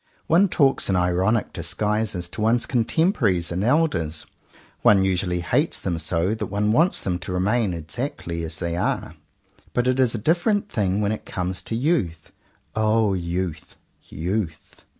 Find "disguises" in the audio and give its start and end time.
1.53-2.27